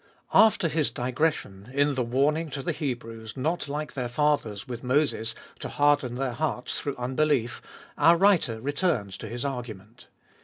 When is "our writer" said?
7.99-8.59